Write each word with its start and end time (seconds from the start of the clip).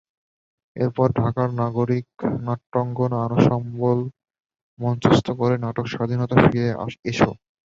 এরপর 0.75 1.07
ঢাকার 1.19 1.49
নাগরিক 1.61 2.07
নাট্যাঙ্গন 2.45 3.11
অনসাম্বল 3.23 3.99
মঞ্চস্থ 4.79 5.27
করে 5.39 5.55
নাটক 5.57 5.85
স্বাধীনতা 5.87 6.35
ফিরে 6.43 6.69
এসো। 7.11 7.31